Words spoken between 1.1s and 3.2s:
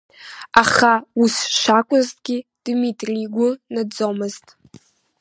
ус шакәызгьы, Дмитри